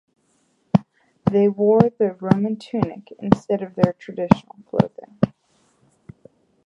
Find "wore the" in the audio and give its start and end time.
1.47-2.13